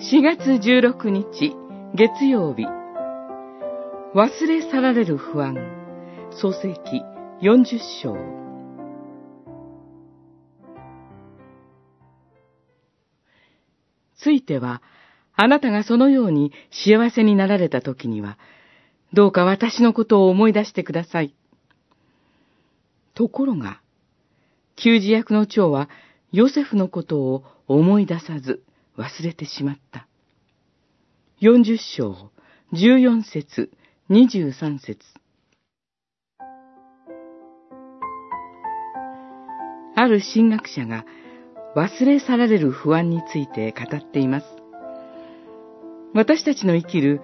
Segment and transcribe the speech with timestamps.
[0.00, 1.56] 4月16日
[1.92, 2.66] 月曜日。
[4.14, 5.56] 忘れ去られる不安。
[6.30, 7.02] 創世記
[7.42, 8.16] 40章。
[14.16, 14.82] ついては
[15.34, 18.38] あなたがそのように幸せになられた時には
[19.12, 21.34] どうか私のことを思い出してください。
[23.14, 23.80] ところが、
[24.76, 25.88] 給仕役の長は
[26.30, 28.62] ヨセフのことを思い出さず
[28.98, 30.08] 忘れてしまった。
[31.38, 32.32] 四十章、
[32.72, 33.70] 十四節、
[34.08, 34.98] 二十三節。
[39.94, 41.04] ある神学者が
[41.76, 44.46] 忘れ去られる不安について語っています。
[46.12, 47.20] 私たちの生きる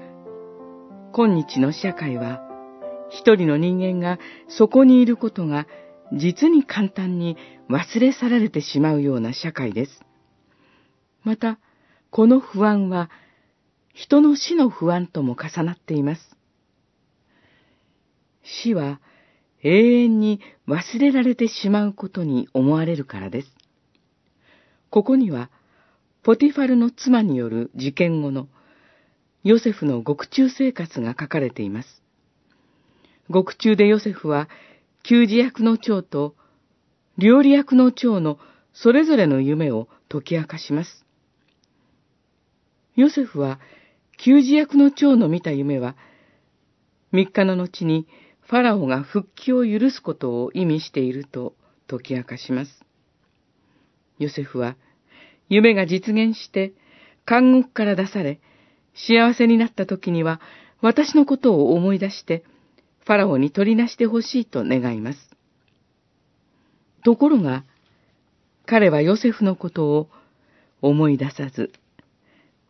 [1.13, 2.41] 今日の社会は、
[3.11, 5.67] 一人の人間がそこにいることが
[6.13, 7.37] 実に簡単に
[7.69, 10.03] 忘れ去られてしまうような社会です。
[11.25, 11.59] また、
[12.15, 13.11] この不安は、
[13.93, 16.37] 人の死の不安とも重なっています。
[18.45, 19.01] 死は
[19.65, 23.49] 永遠に忘れられてしまうことに思われるからです。
[24.91, 25.51] ここには、
[26.23, 28.47] ポティファルの妻による事件後の
[29.43, 32.01] ヨセフの獄中生活が書かれています。
[33.29, 34.49] 獄中でヨセフは、
[35.03, 36.37] 給仕役の長と
[37.19, 38.39] 料理役の長の
[38.73, 41.04] それぞれの夢を解き明かします。
[42.97, 43.59] ヨセフは、
[44.17, 45.97] 給仕役の長の見た夢は、
[47.13, 48.07] 三日の後に
[48.43, 51.55] ファラオが復帰を許すことを意味していると
[51.89, 52.85] 解き明かします。
[54.19, 54.77] ヨセフは、
[55.49, 56.73] 夢が実現して、
[57.27, 58.41] 監獄から出され、
[58.95, 60.41] 幸せになった時には、
[60.81, 62.45] 私のことを思い出して、
[63.05, 65.19] ファラオに取りなしてほしいと願います。
[67.05, 67.65] ところが、
[68.67, 70.09] 彼はヨセフのことを
[70.81, 71.73] 思い出さず、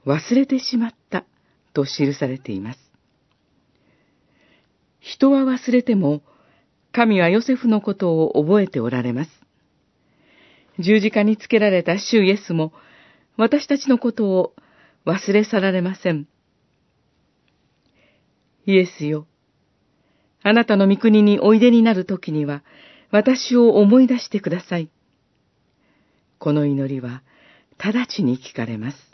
[0.07, 1.25] 忘れてしまった
[1.73, 2.79] と記されています。
[5.01, 6.23] 人は忘れても、
[6.93, 9.31] 神はヨセフのことを覚えておられます。
[10.79, 12.73] 十字架につけられた主イエスも、
[13.37, 14.55] 私たちのことを
[15.05, 16.27] 忘れ去られません。
[18.67, 19.27] イエスよ。
[20.43, 22.63] あなたの御国においでになるときには、
[23.11, 24.91] 私を思い出してください。
[26.39, 27.23] この祈りは、
[27.79, 29.14] 直ちに聞かれます。